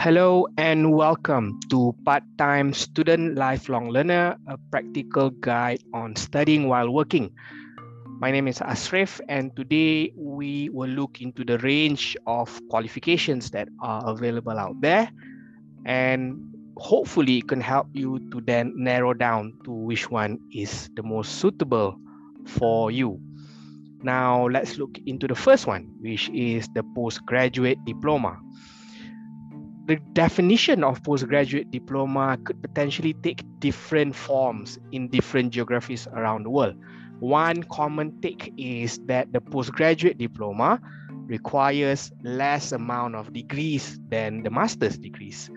Hello 0.00 0.48
and 0.56 0.94
welcome 0.94 1.60
to 1.68 1.94
Part-Time 2.06 2.72
Student 2.72 3.36
Lifelong 3.36 3.90
Learner, 3.90 4.34
a 4.48 4.56
practical 4.72 5.28
guide 5.28 5.84
on 5.92 6.16
studying 6.16 6.68
while 6.68 6.88
working. 6.88 7.30
My 8.18 8.30
name 8.30 8.48
is 8.48 8.60
Asrif 8.60 9.20
and 9.28 9.54
today 9.54 10.10
we 10.16 10.70
will 10.70 10.88
look 10.88 11.20
into 11.20 11.44
the 11.44 11.58
range 11.58 12.16
of 12.26 12.48
qualifications 12.70 13.50
that 13.50 13.68
are 13.82 14.00
available 14.08 14.58
out 14.58 14.80
there 14.80 15.12
and 15.84 16.48
hopefully 16.78 17.36
it 17.36 17.48
can 17.48 17.60
help 17.60 17.88
you 17.92 18.20
to 18.32 18.40
then 18.40 18.72
narrow 18.74 19.12
down 19.12 19.52
to 19.64 19.70
which 19.70 20.10
one 20.10 20.38
is 20.50 20.88
the 20.96 21.02
most 21.02 21.44
suitable 21.44 22.00
for 22.46 22.90
you. 22.90 23.20
Now 24.02 24.48
let's 24.48 24.78
look 24.78 24.96
into 25.04 25.28
the 25.28 25.34
first 25.34 25.66
one, 25.66 25.92
which 26.00 26.30
is 26.30 26.68
the 26.72 26.84
postgraduate 26.96 27.84
diploma. 27.84 28.40
The 29.90 29.96
definition 30.12 30.84
of 30.84 31.02
postgraduate 31.02 31.72
diploma 31.72 32.38
could 32.44 32.62
potentially 32.62 33.12
take 33.12 33.42
different 33.58 34.14
forms 34.14 34.78
in 34.92 35.08
different 35.08 35.50
geographies 35.50 36.06
around 36.14 36.44
the 36.44 36.50
world. 36.50 36.76
One 37.18 37.64
common 37.64 38.14
take 38.22 38.54
is 38.56 39.00
that 39.06 39.32
the 39.32 39.40
postgraduate 39.40 40.16
diploma 40.16 40.80
requires 41.26 42.12
less 42.22 42.70
amount 42.70 43.16
of 43.16 43.32
degrees 43.32 43.98
than 44.10 44.44
the 44.44 44.50
master's 44.50 44.96
degrees 44.96 45.50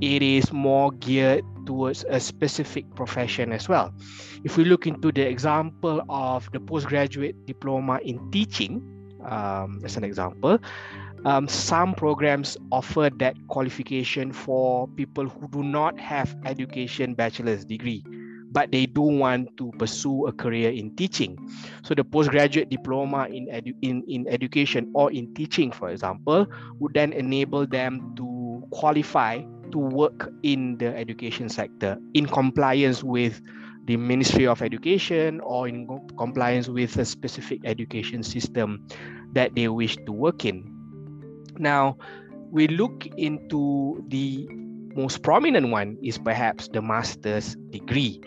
it 0.00 0.22
is 0.22 0.52
more 0.52 0.90
geared 0.92 1.44
towards 1.66 2.04
a 2.08 2.20
specific 2.20 2.84
profession 2.94 3.52
as 3.52 3.68
well. 3.68 3.92
If 4.44 4.56
we 4.56 4.64
look 4.64 4.86
into 4.86 5.12
the 5.12 5.26
example 5.26 6.02
of 6.08 6.50
the 6.52 6.60
postgraduate 6.60 7.46
diploma 7.46 8.00
in 8.02 8.30
teaching, 8.30 8.82
um, 9.24 9.80
as 9.84 9.96
an 9.96 10.04
example, 10.04 10.58
um, 11.24 11.48
some 11.48 11.94
programs 11.94 12.56
offer 12.70 13.10
that 13.18 13.36
qualification 13.48 14.32
for 14.32 14.88
people 14.88 15.28
who 15.28 15.48
do 15.48 15.62
not 15.62 15.98
have 15.98 16.34
education 16.44 17.14
bachelor's 17.14 17.64
degree 17.64 18.04
but 18.50 18.72
they 18.72 18.86
do 18.86 19.02
want 19.02 19.48
to 19.58 19.70
pursue 19.78 20.26
a 20.26 20.32
career 20.32 20.70
in 20.70 20.94
teaching. 20.96 21.36
So 21.84 21.94
the 21.94 22.04
postgraduate 22.04 22.70
diploma 22.70 23.26
in, 23.30 23.46
edu- 23.48 23.76
in, 23.82 24.02
in 24.08 24.26
education 24.28 24.90
or 24.94 25.12
in 25.12 25.34
teaching, 25.34 25.70
for 25.70 25.90
example, 25.90 26.46
would 26.80 26.94
then 26.94 27.12
enable 27.12 27.66
them 27.66 28.14
to 28.16 28.62
qualify 28.72 29.42
to 29.72 29.78
work 29.78 30.30
in 30.42 30.78
the 30.78 30.96
education 30.96 31.48
sector 31.48 31.98
in 32.14 32.26
compliance 32.26 33.04
with 33.04 33.40
the 33.84 33.96
Ministry 33.96 34.46
of 34.46 34.62
Education 34.62 35.40
or 35.40 35.68
in 35.68 35.86
compliance 36.18 36.68
with 36.68 36.96
a 36.96 37.04
specific 37.04 37.60
education 37.64 38.22
system 38.22 38.86
that 39.32 39.54
they 39.54 39.68
wish 39.68 39.96
to 40.06 40.12
work 40.12 40.44
in. 40.44 40.77
Now, 41.58 41.98
we 42.50 42.68
look 42.68 43.06
into 43.16 44.04
the 44.08 44.48
most 44.94 45.22
prominent 45.22 45.70
one 45.70 45.98
is 46.02 46.18
perhaps 46.18 46.68
the 46.68 46.82
master's 46.82 47.54
degree, 47.70 48.20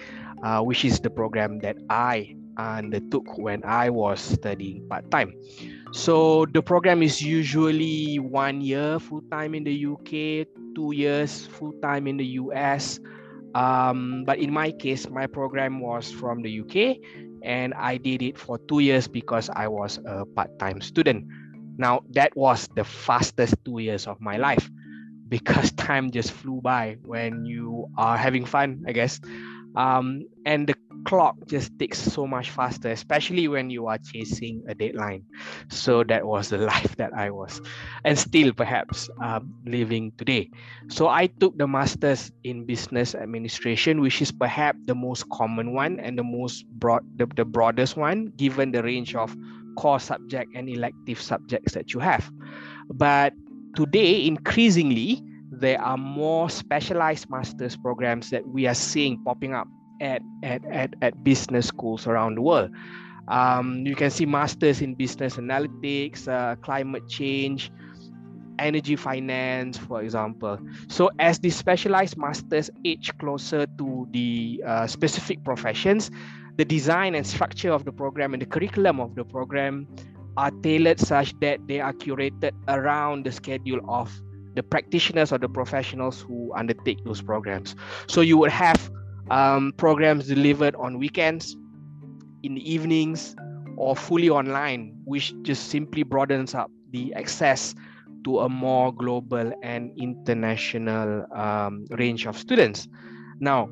uh, 0.44 0.62
which 0.62 0.86
is 0.86 1.00
the 1.00 1.10
program 1.10 1.60
that 1.60 1.78
I 1.90 2.36
undertook 2.58 3.38
when 3.38 3.64
I 3.64 3.90
was 3.90 4.20
studying 4.20 4.88
part 4.88 5.10
time. 5.12 5.34
So 5.92 6.46
the 6.54 6.62
program 6.62 7.04
is 7.04 7.22
usually 7.22 8.20
one 8.20 8.62
year 8.62 9.00
full 9.00 9.22
time 9.32 9.56
in 9.56 9.64
the 9.64 9.76
UK, 9.76 10.48
two 10.76 10.94
years 10.94 11.46
full 11.48 11.74
time 11.82 12.08
in 12.08 12.18
the 12.18 12.40
US. 12.40 13.00
Um, 13.54 14.24
but 14.26 14.40
in 14.40 14.52
my 14.52 14.72
case, 14.72 15.10
my 15.10 15.28
program 15.28 15.80
was 15.82 16.10
from 16.12 16.42
the 16.42 16.62
UK 16.62 17.04
and 17.44 17.74
I 17.74 17.98
did 17.98 18.22
it 18.22 18.38
for 18.38 18.58
two 18.70 18.80
years 18.80 19.08
because 19.08 19.50
I 19.52 19.68
was 19.68 20.00
a 20.06 20.26
part 20.26 20.58
time 20.60 20.80
student. 20.80 21.26
Now, 21.78 22.02
that 22.12 22.36
was 22.36 22.68
the 22.76 22.84
fastest 22.84 23.56
two 23.66 23.80
years 23.80 24.08
of 24.08 24.20
my 24.22 24.38
life 24.38 24.70
because 25.28 25.72
time 25.78 26.12
just 26.12 26.32
flew 26.32 26.62
by 26.62 26.98
when 27.04 27.46
you 27.46 27.88
are 27.98 28.18
having 28.18 28.46
fun, 28.46 28.84
I 28.88 28.94
guess. 28.94 29.20
Um, 29.76 30.26
and 30.46 30.68
the 30.68 30.76
clock 31.06 31.36
just 31.48 31.72
ticks 31.80 32.00
so 32.00 32.28
much 32.28 32.52
faster, 32.52 32.90
especially 32.92 33.48
when 33.48 33.70
you 33.70 33.88
are 33.88 33.98
chasing 33.98 34.64
a 34.68 34.76
deadline. 34.76 35.24
So 35.70 36.04
that 36.06 36.26
was 36.26 36.50
the 36.50 36.58
life 36.74 36.96
that 36.98 37.12
I 37.16 37.32
was, 37.32 37.62
and 38.04 38.18
still 38.20 38.54
perhaps 38.54 39.10
um, 39.22 39.54
living 39.66 40.12
today. 40.18 40.50
So 40.90 41.08
I 41.08 41.28
took 41.28 41.58
the 41.58 41.68
master's 41.68 42.32
in 42.44 42.66
business 42.66 43.16
administration, 43.16 44.02
which 44.02 44.22
is 44.22 44.32
perhaps 44.32 44.80
the 44.86 44.96
most 44.96 45.26
common 45.32 45.74
one 45.74 46.00
and 46.00 46.18
the 46.18 46.24
most 46.24 46.66
broad, 46.68 47.02
the, 47.16 47.28
the 47.36 47.46
broadest 47.46 47.96
one, 47.98 48.34
given 48.36 48.72
the 48.72 48.84
range 48.84 49.16
of 49.16 49.36
core 49.76 50.00
subject 50.00 50.52
and 50.56 50.70
elective 50.70 51.22
subjects 51.22 51.74
that 51.74 51.94
you 51.94 52.00
have. 52.00 52.32
But 52.90 53.34
today, 53.76 54.26
increasingly, 54.26 55.24
there 55.52 55.82
are 55.82 55.98
more 55.98 56.50
specialized 56.50 57.30
master's 57.30 57.78
programs 57.78 58.30
that 58.30 58.48
we 58.48 58.68
are 58.68 58.74
seeing 58.74 59.24
popping 59.24 59.54
up 59.54 59.68
at, 60.00 60.22
at, 60.44 60.66
at, 60.66 60.94
at 61.02 61.24
business 61.24 61.68
schools 61.68 62.08
around 62.08 62.36
the 62.36 62.42
world. 62.42 62.72
Um, 63.28 63.86
you 63.86 63.96
can 63.96 64.10
see 64.10 64.26
masters 64.26 64.82
in 64.82 64.96
business 64.96 65.38
analytics, 65.38 66.28
uh, 66.28 66.56
climate 66.56 67.08
change, 67.08 67.72
energy 68.60 68.96
finance, 68.96 69.78
for 69.78 70.02
example. 70.02 70.58
So 70.88 71.10
as 71.20 71.40
the 71.40 71.50
specialized 71.50 72.18
masters 72.18 72.70
age 72.86 73.12
closer 73.20 73.66
to 73.78 74.08
the 74.12 74.64
uh, 74.66 74.88
specific 74.88 75.44
professions, 75.44 76.12
the 76.58 76.66
design 76.66 77.16
and 77.16 77.26
structure 77.26 77.72
of 77.72 77.86
the 77.86 77.92
program 77.92 78.34
and 78.34 78.42
the 78.42 78.46
curriculum 78.46 79.00
of 79.00 79.16
the 79.16 79.24
program 79.24 79.88
are 80.38 80.52
tailored 80.64 81.00
such 81.00 81.38
that 81.40 81.60
they 81.68 81.80
are 81.80 81.94
curated 81.94 82.52
around 82.68 83.26
the 83.26 83.32
schedule 83.32 83.80
of 83.88 84.12
the 84.56 84.64
practitioners 84.64 85.32
or 85.32 85.38
the 85.38 85.50
professionals 85.50 86.22
who 86.22 86.54
undertake 86.56 87.04
those 87.06 87.22
programs. 87.22 87.76
So 88.08 88.22
you 88.22 88.38
would 88.38 88.52
have 88.52 88.92
um, 89.30 89.74
programs 89.78 90.28
delivered 90.28 90.76
on 90.76 91.00
weekends, 91.00 91.56
in 92.44 92.56
the 92.56 92.74
evenings, 92.74 93.36
or 93.78 93.96
fully 93.96 94.30
online, 94.30 94.94
which 95.06 95.34
just 95.44 95.70
simply 95.70 96.04
broadens 96.04 96.54
up 96.54 96.72
the 96.92 97.14
access 97.14 97.74
to 98.24 98.40
a 98.40 98.50
more 98.50 98.94
global 98.94 99.52
and 99.64 99.92
international 99.98 101.26
um, 101.34 101.86
range 101.92 102.26
of 102.26 102.38
students. 102.38 102.88
Now, 103.42 103.70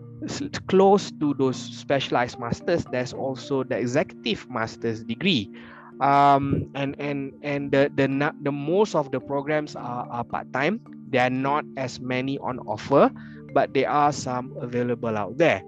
close 0.67 1.11
to 1.21 1.33
those 1.37 1.55
specialized 1.55 2.39
masters, 2.39 2.83
there's 2.91 3.13
also 3.13 3.63
the 3.63 3.77
executive 3.77 4.49
master's 4.49 5.03
degree. 5.03 5.53
Um, 6.01 6.71
and 6.75 6.95
and 6.97 7.33
and 7.43 7.71
the, 7.71 7.91
the 7.93 8.07
the 8.41 8.51
most 8.51 8.95
of 8.95 9.11
the 9.11 9.19
programs 9.19 9.75
are, 9.75 10.07
are 10.09 10.23
part-time. 10.23 10.81
There 11.11 11.21
are 11.21 11.29
not 11.29 11.65
as 11.77 11.99
many 11.99 12.39
on 12.39 12.57
offer, 12.65 13.11
but 13.53 13.73
there 13.73 13.89
are 13.89 14.11
some 14.11 14.55
available 14.57 15.15
out 15.17 15.37
there. 15.37 15.61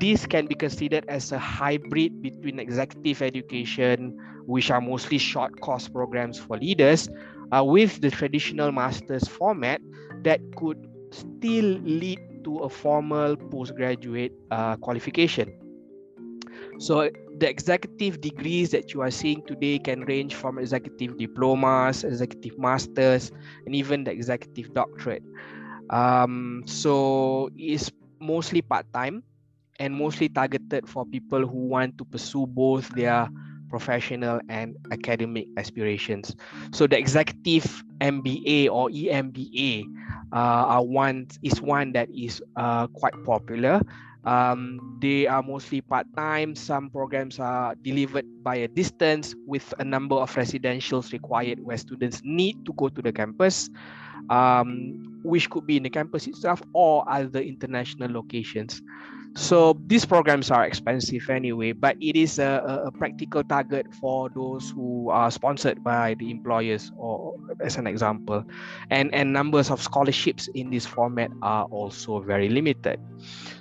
This 0.00 0.24
can 0.24 0.46
be 0.46 0.54
considered 0.54 1.04
as 1.08 1.32
a 1.32 1.38
hybrid 1.38 2.22
between 2.22 2.58
executive 2.58 3.20
education, 3.20 4.16
which 4.46 4.70
are 4.70 4.80
mostly 4.80 5.18
short 5.18 5.60
course 5.60 5.88
programs 5.88 6.38
for 6.38 6.56
leaders, 6.56 7.10
uh, 7.52 7.62
with 7.62 8.00
the 8.00 8.10
traditional 8.10 8.72
master's 8.72 9.28
format 9.28 9.80
that 10.24 10.40
could 10.56 10.78
still 11.10 11.76
lead 11.84 12.18
to 12.44 12.58
a 12.60 12.68
formal 12.68 13.36
postgraduate 13.36 14.32
uh, 14.50 14.76
qualification. 14.76 15.52
So 16.78 17.10
the 17.38 17.48
executive 17.48 18.20
degrees 18.20 18.70
that 18.70 18.92
you 18.92 19.02
are 19.02 19.10
seeing 19.10 19.42
today 19.46 19.78
can 19.78 20.02
range 20.02 20.34
from 20.34 20.58
executive 20.58 21.16
diplomas, 21.16 22.04
executive 22.04 22.58
masters, 22.58 23.30
and 23.66 23.74
even 23.74 24.04
the 24.04 24.10
executive 24.10 24.72
doctorate. 24.74 25.22
Um, 25.90 26.62
so 26.66 27.50
it's 27.56 27.90
mostly 28.20 28.62
part-time 28.62 29.22
and 29.78 29.94
mostly 29.94 30.28
targeted 30.28 30.88
for 30.88 31.04
people 31.04 31.46
who 31.46 31.68
want 31.68 31.98
to 31.98 32.04
pursue 32.04 32.46
both 32.46 32.88
their 32.90 33.28
professional 33.68 34.40
and 34.48 34.76
academic 34.90 35.46
aspirations. 35.56 36.36
So 36.72 36.86
the 36.86 36.98
executive 36.98 37.82
MBA 38.00 38.68
or 38.68 38.90
EMBA 38.90 39.84
uh, 40.32 40.64
are 40.76 40.84
one 40.84 41.28
is 41.42 41.60
one 41.60 41.92
that 41.92 42.08
is 42.10 42.42
uh, 42.56 42.86
quite 42.88 43.14
popular. 43.24 43.80
Um, 44.24 44.98
they 45.02 45.26
are 45.26 45.42
mostly 45.42 45.80
part-time. 45.80 46.54
Some 46.54 46.90
programs 46.90 47.40
are 47.40 47.74
delivered 47.82 48.24
by 48.44 48.56
a 48.56 48.68
distance 48.68 49.34
with 49.46 49.74
a 49.80 49.84
number 49.84 50.14
of 50.14 50.32
residentials 50.34 51.12
required 51.12 51.58
where 51.58 51.76
students 51.76 52.20
need 52.22 52.64
to 52.66 52.72
go 52.74 52.88
to 52.88 53.02
the 53.02 53.12
campus 53.12 53.68
um, 54.30 55.20
which 55.24 55.48
could 55.50 55.66
be 55.66 55.76
in 55.76 55.82
the 55.82 55.90
campus 55.90 56.26
itself 56.26 56.62
or 56.72 57.04
other 57.08 57.40
international 57.40 58.10
locations. 58.10 58.82
So 59.34 59.80
these 59.86 60.04
programs 60.04 60.50
are 60.50 60.64
expensive 60.64 61.30
anyway, 61.30 61.72
but 61.72 61.96
it 62.00 62.16
is 62.16 62.38
a, 62.38 62.84
a, 62.84 62.90
practical 62.92 63.42
target 63.42 63.88
for 63.94 64.28
those 64.28 64.70
who 64.70 65.08
are 65.08 65.30
sponsored 65.30 65.82
by 65.82 66.14
the 66.20 66.30
employers, 66.30 66.92
or 66.96 67.36
as 67.64 67.76
an 67.76 67.86
example, 67.86 68.44
and 68.90 69.08
and 69.14 69.32
numbers 69.32 69.70
of 69.70 69.80
scholarships 69.80 70.48
in 70.52 70.68
this 70.68 70.84
format 70.84 71.32
are 71.40 71.64
also 71.72 72.20
very 72.20 72.52
limited. 72.52 73.00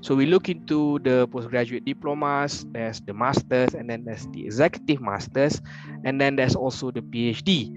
So 0.01 0.13
we 0.13 0.25
look 0.25 0.49
into 0.49 0.99
the 1.07 1.27
postgraduate 1.31 1.85
diplomas. 1.85 2.67
There's 2.75 2.99
the 2.99 3.13
masters, 3.13 3.71
and 3.73 3.89
then 3.89 4.03
there's 4.03 4.27
the 4.35 4.43
executive 4.43 4.99
masters, 4.99 5.61
and 6.03 6.19
then 6.19 6.35
there's 6.35 6.55
also 6.55 6.91
the 6.91 7.01
PhD. 7.01 7.71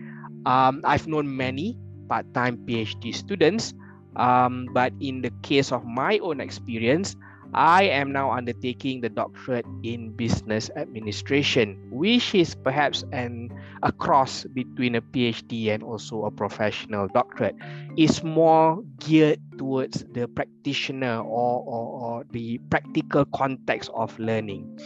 Um, 0.51 0.83
I've 0.83 1.07
known 1.07 1.31
many 1.31 1.79
part-time 2.11 2.59
PhD 2.67 3.15
students, 3.15 3.73
Um, 4.17 4.71
but 4.71 4.95
in 5.01 5.23
the 5.23 5.31
case 5.43 5.73
of 5.75 5.83
my 5.85 6.19
own 6.23 6.39
experience, 6.39 7.17
I 7.55 7.85
am 7.85 8.11
now 8.11 8.33
undertaking 8.33 9.01
the 9.01 9.09
doctorate 9.09 9.67
in 9.85 10.11
business 10.11 10.71
administration, 10.75 11.79
which 11.91 12.35
is 12.35 12.55
perhaps 12.55 13.05
an 13.13 13.51
a 13.85 13.93
cross 13.93 14.45
between 14.55 14.97
a 14.97 15.03
PhD 15.03 15.69
and 15.69 15.83
also 15.83 16.25
a 16.25 16.31
professional 16.31 17.07
doctorate. 17.09 17.55
It's 17.97 18.25
more 18.25 18.83
geared 18.99 19.39
towards 19.57 20.05
the 20.13 20.27
practitioner 20.27 21.19
or, 21.21 21.63
or, 21.63 21.87
or 22.03 22.25
the 22.33 22.59
practical 22.71 23.25
context 23.27 23.91
of 23.95 24.19
learning. 24.19 24.81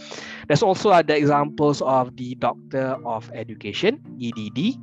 There's 0.46 0.62
also 0.62 0.90
other 0.90 1.14
examples 1.14 1.80
of 1.80 2.16
the 2.16 2.34
Doctor 2.34 2.98
of 3.06 3.30
Education, 3.32 4.00
EDD, 4.20 4.76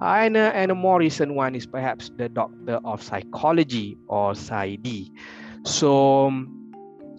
and 0.00 0.36
a, 0.36 0.54
and 0.56 0.70
a 0.70 0.74
more 0.74 0.98
recent 0.98 1.34
one 1.34 1.54
is 1.54 1.66
perhaps 1.66 2.10
the 2.16 2.28
Doctor 2.28 2.80
of 2.84 3.02
Psychology 3.02 3.96
or 4.08 4.32
PsyD. 4.32 5.10
So 5.64 6.26
um, 6.28 6.57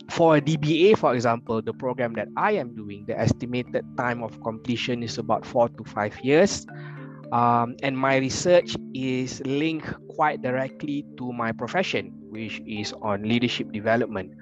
for 0.09 0.38
a 0.38 0.41
DBA, 0.41 0.97
for 0.97 1.13
example, 1.13 1.61
the 1.61 1.73
program 1.73 2.13
that 2.13 2.27
I 2.35 2.53
am 2.53 2.75
doing, 2.75 3.06
the 3.07 3.17
estimated 3.17 3.85
time 3.97 4.23
of 4.23 4.41
completion 4.41 5.03
is 5.03 5.17
about 5.17 5.45
four 5.45 5.69
to 5.69 5.83
five 5.83 6.19
years. 6.21 6.65
Um, 7.31 7.75
and 7.83 7.97
my 7.97 8.17
research 8.17 8.75
is 8.94 9.41
linked 9.45 9.94
quite 10.09 10.41
directly 10.41 11.06
to 11.17 11.31
my 11.31 11.51
profession, 11.51 12.11
which 12.29 12.59
is 12.65 12.94
on 13.01 13.21
leadership 13.21 13.71
development. 13.71 14.33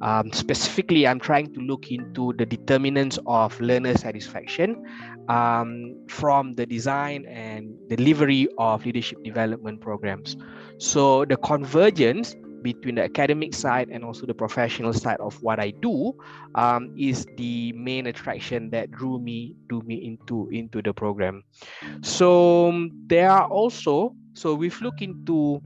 Um, 0.00 0.32
specifically, 0.32 1.06
I'm 1.06 1.20
trying 1.20 1.52
to 1.52 1.60
look 1.60 1.92
into 1.92 2.32
the 2.38 2.46
determinants 2.46 3.18
of 3.26 3.60
learner 3.60 3.94
satisfaction 3.98 4.82
um, 5.28 5.94
from 6.08 6.54
the 6.54 6.64
design 6.64 7.26
and 7.26 7.76
delivery 7.90 8.48
of 8.56 8.86
leadership 8.86 9.22
development 9.22 9.82
programs. 9.82 10.36
So 10.78 11.26
the 11.26 11.36
convergence 11.36 12.34
between 12.62 12.96
the 12.96 13.04
academic 13.04 13.54
side 13.54 13.88
and 13.90 14.04
also 14.04 14.26
the 14.26 14.34
professional 14.34 14.92
side 14.92 15.18
of 15.20 15.40
what 15.42 15.58
I 15.60 15.70
do 15.70 16.14
um, 16.54 16.94
is 16.96 17.26
the 17.36 17.72
main 17.72 18.06
attraction 18.06 18.70
that 18.70 18.90
drew 18.90 19.18
me 19.18 19.54
drew 19.68 19.82
me 19.82 19.96
into 19.96 20.48
into 20.50 20.82
the 20.82 20.92
program. 20.92 21.42
So 22.02 22.68
um, 22.68 22.90
there 23.06 23.30
are 23.30 23.48
also 23.48 24.14
so 24.34 24.54
we've 24.54 24.80
looked 24.80 25.02
into 25.02 25.60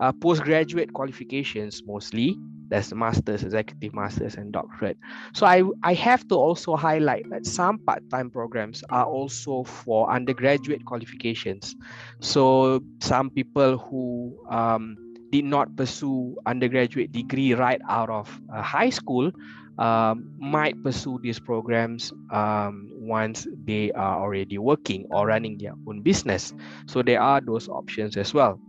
uh, 0.00 0.12
postgraduate 0.12 0.92
qualifications 0.92 1.82
mostly. 1.86 2.36
That's 2.68 2.92
master's, 2.92 3.44
executive 3.44 3.94
master's, 3.94 4.34
and 4.34 4.52
doctorate. 4.52 4.98
So 5.32 5.46
I, 5.46 5.62
I 5.82 5.94
have 5.94 6.28
to 6.28 6.34
also 6.34 6.76
highlight 6.76 7.24
that 7.30 7.46
some 7.46 7.78
part-time 7.78 8.30
programs 8.30 8.84
are 8.90 9.06
also 9.06 9.64
for 9.64 10.10
undergraduate 10.12 10.84
qualifications. 10.84 11.74
So 12.20 12.82
some 13.00 13.30
people 13.30 13.78
who 13.78 14.36
um, 14.50 14.96
did 15.30 15.44
not 15.44 15.74
pursue 15.76 16.36
undergraduate 16.46 17.12
degree 17.12 17.54
right 17.54 17.80
out 17.88 18.10
of 18.10 18.40
uh, 18.52 18.62
high 18.62 18.90
school 18.90 19.30
um, 19.78 20.28
might 20.38 20.74
pursue 20.82 21.18
these 21.22 21.38
programs 21.38 22.12
um, 22.30 22.90
once 22.92 23.46
they 23.64 23.92
are 23.92 24.20
already 24.20 24.58
working 24.58 25.06
or 25.10 25.26
running 25.26 25.56
their 25.58 25.72
own 25.86 26.02
business. 26.02 26.52
So 26.86 27.02
there 27.02 27.20
are 27.20 27.40
those 27.40 27.68
options 27.68 28.16
as 28.16 28.34
well. 28.34 28.60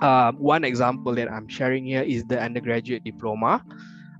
Uh, 0.00 0.32
one 0.32 0.64
example 0.64 1.14
that 1.14 1.30
I'm 1.30 1.46
sharing 1.48 1.86
here 1.86 2.02
is 2.02 2.24
the 2.24 2.40
undergraduate 2.40 3.04
diploma, 3.04 3.64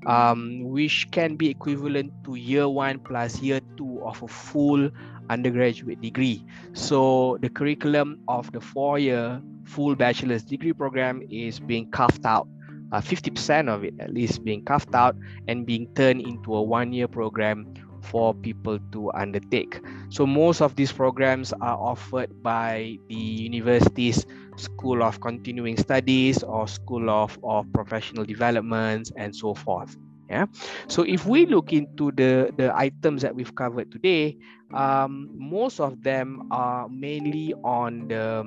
um, 0.07 0.63
which 0.65 1.11
can 1.11 1.37
be 1.37 1.49
equivalent 1.49 2.13
to 2.25 2.35
year 2.35 2.69
one 2.69 2.99
plus 2.99 3.41
year 3.41 3.61
two 3.77 4.03
of 4.05 4.23
a 4.23 4.29
full 4.29 4.91
undergraduate 5.31 6.01
degree. 6.01 6.45
So 6.73 7.39
the 7.41 7.49
curriculum 7.49 8.21
of 8.29 8.51
the 8.53 8.61
four-year 8.61 9.41
full 9.65 9.95
bachelor's 9.95 10.45
degree 10.45 10.73
program 10.73 11.23
is 11.31 11.61
being 11.61 11.91
carved 11.91 12.27
out. 12.27 12.49
50% 12.93 13.69
uh, 13.69 13.73
of 13.73 13.83
it 13.85 13.95
at 13.99 14.15
least 14.15 14.45
being 14.45 14.65
carved 14.65 14.95
out 14.95 15.17
and 15.49 15.67
being 15.67 15.93
turned 15.95 16.21
into 16.21 16.55
a 16.55 16.63
one-year 16.63 17.09
program 17.09 17.75
for 18.03 18.35
people 18.35 18.79
to 18.93 19.11
undertake. 19.15 19.81
So 20.11 20.27
most 20.27 20.61
of 20.61 20.77
these 20.77 20.93
programs 20.93 21.53
are 21.55 21.77
offered 21.77 22.43
by 22.43 22.99
the 23.09 23.15
university's 23.15 24.27
School 24.57 25.03
of 25.03 25.21
Continuing 25.21 25.77
Studies 25.77 26.43
or 26.43 26.67
School 26.69 27.11
of, 27.11 27.39
of 27.43 27.67
Professional 27.73 28.25
Developments 28.25 29.13
and 29.17 29.35
so 29.35 29.55
forth. 29.55 29.97
Yeah. 30.29 30.47
So 30.89 31.03
if 31.03 31.27
we 31.27 31.47
look 31.47 31.73
into 31.73 32.11
the, 32.13 32.51
the 32.57 32.75
items 32.75 33.23
that 33.23 33.35
we've 33.35 33.55
covered 33.55 33.91
today, 33.93 34.37
um, 34.73 35.29
most 35.35 35.81
of 35.81 36.03
them 36.03 36.49
are 36.51 36.89
mainly 36.89 37.55
on 37.63 38.09
the, 38.09 38.45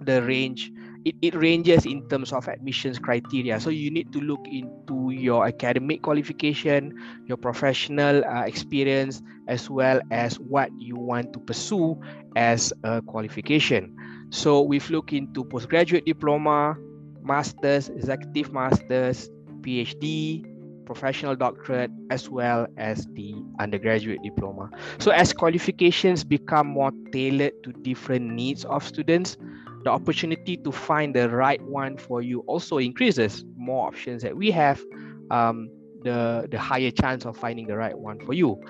the 0.00 0.22
range 0.22 0.70
it, 1.04 1.14
it 1.22 1.34
ranges 1.34 1.86
in 1.86 2.06
terms 2.08 2.32
of 2.32 2.48
admissions 2.48 2.98
criteria 2.98 3.60
so 3.60 3.70
you 3.70 3.90
need 3.90 4.12
to 4.12 4.20
look 4.20 4.40
into 4.46 5.10
your 5.10 5.46
academic 5.46 6.02
qualification 6.02 6.92
your 7.26 7.36
professional 7.36 8.24
uh, 8.24 8.42
experience 8.42 9.22
as 9.48 9.68
well 9.68 10.00
as 10.10 10.38
what 10.38 10.70
you 10.78 10.96
want 10.96 11.32
to 11.32 11.38
pursue 11.40 11.98
as 12.36 12.72
a 12.84 13.02
qualification 13.02 13.94
so 14.30 14.60
we've 14.62 14.88
looked 14.90 15.12
into 15.12 15.44
postgraduate 15.44 16.04
diploma 16.06 16.76
masters 17.22 17.88
executive 17.90 18.52
masters 18.52 19.28
phd 19.60 20.50
professional 20.90 21.36
doctorate 21.36 21.88
as 22.10 22.28
well 22.28 22.66
as 22.76 23.06
the 23.12 23.32
undergraduate 23.60 24.20
diploma. 24.24 24.68
So 24.98 25.12
as 25.12 25.32
qualifications 25.32 26.24
become 26.24 26.66
more 26.66 26.90
tailored 27.12 27.52
to 27.62 27.72
different 27.72 28.32
needs 28.32 28.64
of 28.64 28.84
students, 28.84 29.36
the 29.84 29.90
opportunity 29.90 30.56
to 30.56 30.72
find 30.72 31.14
the 31.14 31.28
right 31.30 31.62
one 31.62 31.96
for 31.96 32.22
you 32.22 32.40
also 32.40 32.78
increases. 32.78 33.44
More 33.56 33.86
options 33.86 34.22
that 34.22 34.36
we 34.36 34.50
have, 34.50 34.82
um, 35.30 35.70
the, 36.02 36.48
the 36.50 36.58
higher 36.58 36.90
chance 36.90 37.24
of 37.24 37.36
finding 37.36 37.68
the 37.68 37.76
right 37.76 37.96
one 37.96 38.18
for 38.26 38.32
you. 38.32 38.60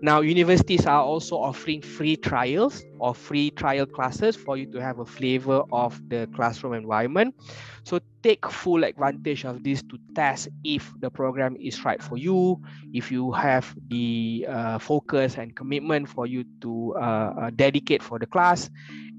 Now, 0.00 0.20
universities 0.20 0.86
are 0.86 1.02
also 1.02 1.36
offering 1.36 1.82
free 1.82 2.16
trials 2.16 2.84
or 3.00 3.14
free 3.14 3.50
trial 3.50 3.84
classes 3.84 4.36
for 4.36 4.56
you 4.56 4.70
to 4.70 4.80
have 4.80 5.00
a 5.00 5.04
flavor 5.04 5.64
of 5.72 6.00
the 6.08 6.28
classroom 6.36 6.74
environment. 6.74 7.34
So 7.82 7.98
take 8.22 8.46
full 8.46 8.84
advantage 8.84 9.44
of 9.44 9.64
this 9.64 9.82
to 9.82 9.98
test 10.14 10.48
if 10.62 10.92
the 11.00 11.10
program 11.10 11.56
is 11.56 11.84
right 11.84 12.00
for 12.00 12.16
you, 12.16 12.62
if 12.92 13.10
you 13.10 13.32
have 13.32 13.74
the 13.88 14.46
uh, 14.48 14.78
focus 14.78 15.36
and 15.36 15.56
commitment 15.56 16.08
for 16.08 16.26
you 16.26 16.44
to 16.60 16.94
uh, 16.94 17.00
uh, 17.00 17.50
dedicate 17.50 18.02
for 18.02 18.18
the 18.20 18.26
class, 18.26 18.70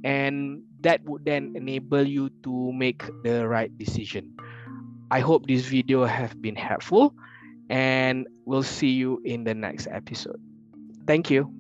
and 0.05 0.63
that 0.79 1.03
would 1.03 1.25
then 1.25 1.53
enable 1.55 2.07
you 2.07 2.29
to 2.43 2.71
make 2.71 3.03
the 3.23 3.45
right 3.47 3.75
decision. 3.77 4.31
I 5.11 5.19
hope 5.19 5.47
this 5.47 5.65
video 5.65 6.05
have 6.05 6.41
been 6.41 6.55
helpful 6.55 7.15
and 7.69 8.27
we'll 8.45 8.63
see 8.63 8.91
you 8.91 9.21
in 9.25 9.43
the 9.43 9.53
next 9.53 9.87
episode. 9.91 10.39
Thank 11.09 11.31
you. 11.31 11.58